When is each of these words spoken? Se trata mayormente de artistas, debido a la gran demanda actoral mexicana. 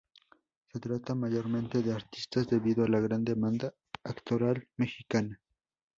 Se 0.73 0.79
trata 0.79 1.13
mayormente 1.13 1.83
de 1.83 1.93
artistas, 1.93 2.47
debido 2.49 2.83
a 2.83 2.87
la 2.87 2.99
gran 2.99 3.23
demanda 3.23 3.71
actoral 4.03 4.67
mexicana. 4.75 5.39